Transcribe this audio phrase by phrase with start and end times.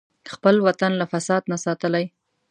[0.33, 2.05] خپل وطن له فساد نه ساتلی.